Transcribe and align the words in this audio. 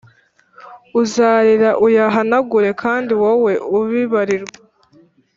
Uzarira 1.01 1.69
uyahanagure 1.85 2.69
Kandi 2.81 3.11
wowe 3.21 3.53
ubibarirwa 3.77 4.57